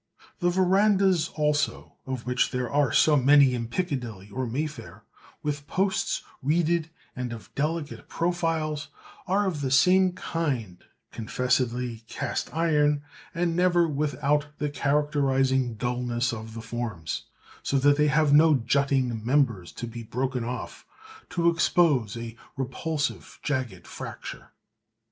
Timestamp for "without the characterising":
13.87-15.75